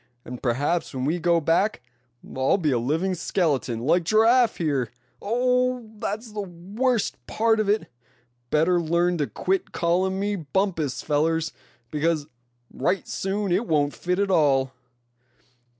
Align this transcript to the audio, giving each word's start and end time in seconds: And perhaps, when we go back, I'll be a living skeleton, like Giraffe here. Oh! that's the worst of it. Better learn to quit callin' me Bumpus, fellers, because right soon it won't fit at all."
And 0.25 0.41
perhaps, 0.41 0.95
when 0.95 1.05
we 1.05 1.19
go 1.19 1.39
back, 1.39 1.83
I'll 2.35 2.57
be 2.57 2.71
a 2.71 2.79
living 2.79 3.13
skeleton, 3.13 3.81
like 3.81 4.03
Giraffe 4.03 4.57
here. 4.57 4.89
Oh! 5.21 5.87
that's 5.99 6.31
the 6.31 6.41
worst 6.41 7.17
of 7.29 7.69
it. 7.69 7.85
Better 8.49 8.81
learn 8.81 9.19
to 9.19 9.27
quit 9.27 9.71
callin' 9.73 10.19
me 10.19 10.37
Bumpus, 10.37 11.03
fellers, 11.03 11.51
because 11.91 12.25
right 12.73 13.07
soon 13.07 13.51
it 13.51 13.67
won't 13.67 13.93
fit 13.93 14.17
at 14.17 14.31
all." 14.31 14.73